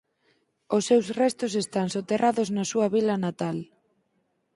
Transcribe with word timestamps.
Os 0.75 0.83
seus 0.89 1.07
restos 1.21 1.53
están 1.63 1.87
soterrados 1.95 2.47
na 2.55 2.63
súa 2.71 2.87
vila 2.95 3.15
natal. 3.25 3.57